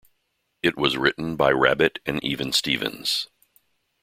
It 0.63 0.79
was 0.79 0.97
written 0.97 1.35
by 1.35 1.51
Rabbitt 1.51 1.99
and 2.07 2.23
Even 2.23 2.53
Stevens. 2.53 3.27